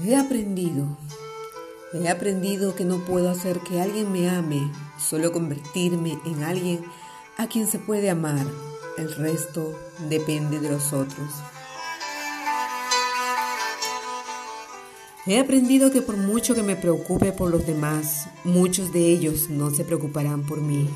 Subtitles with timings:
[0.00, 0.96] He aprendido,
[1.92, 6.84] he aprendido que no puedo hacer que alguien me ame, solo convertirme en alguien
[7.36, 8.46] a quien se puede amar.
[8.96, 9.76] El resto
[10.08, 11.28] depende de los otros.
[15.26, 19.70] He aprendido que por mucho que me preocupe por los demás, muchos de ellos no
[19.70, 20.88] se preocuparán por mí.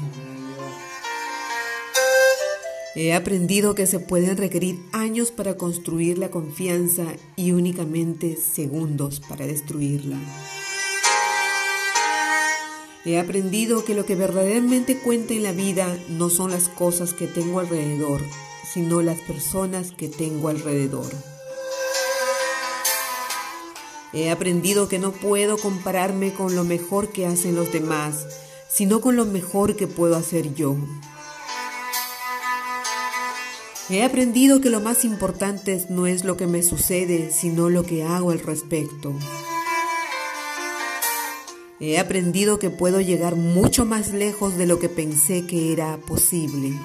[2.95, 7.07] He aprendido que se pueden requerir años para construir la confianza
[7.37, 10.19] y únicamente segundos para destruirla.
[13.07, 17.27] He aprendido que lo que verdaderamente cuenta en la vida no son las cosas que
[17.27, 18.21] tengo alrededor,
[18.71, 21.11] sino las personas que tengo alrededor.
[24.13, 28.27] He aprendido que no puedo compararme con lo mejor que hacen los demás,
[28.69, 30.77] sino con lo mejor que puedo hacer yo.
[33.91, 38.05] He aprendido que lo más importante no es lo que me sucede, sino lo que
[38.05, 39.15] hago al respecto.
[41.81, 46.79] He aprendido que puedo llegar mucho más lejos de lo que pensé que era posible.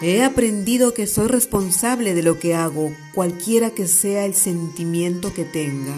[0.00, 5.44] He aprendido que soy responsable de lo que hago, cualquiera que sea el sentimiento que
[5.44, 5.94] tenga.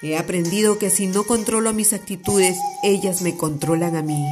[0.00, 4.24] He aprendido que si no controlo mis actitudes, ellas me controlan a mí.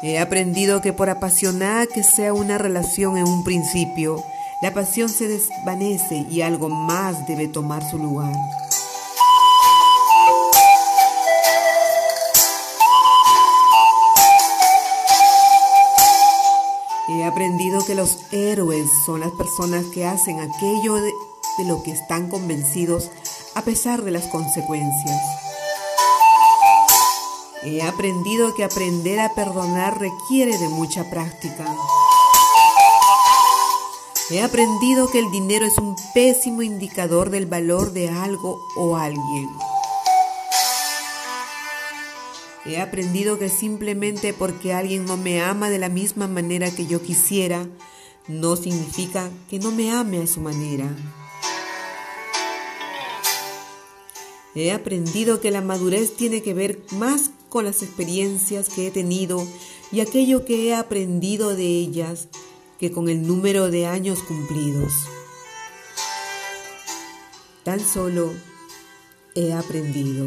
[0.00, 4.22] He aprendido que por apasionada que sea una relación en un principio,
[4.62, 8.32] la pasión se desvanece y algo más debe tomar su lugar.
[17.08, 21.10] He aprendido que los héroes son las personas que hacen aquello de,
[21.66, 23.10] lo que están convencidos
[23.56, 25.47] a pesar de las consecuencias.
[27.62, 31.64] He aprendido que aprender a perdonar requiere de mucha práctica.
[34.30, 39.48] He aprendido que el dinero es un pésimo indicador del valor de algo o alguien.
[42.64, 47.02] He aprendido que simplemente porque alguien no me ama de la misma manera que yo
[47.02, 47.66] quisiera,
[48.28, 50.94] no significa que no me ame a su manera.
[54.54, 59.46] He aprendido que la madurez tiene que ver más con las experiencias que he tenido
[59.90, 62.28] y aquello que he aprendido de ellas
[62.78, 64.92] que con el número de años cumplidos.
[67.64, 68.32] Tan solo
[69.34, 70.26] he aprendido.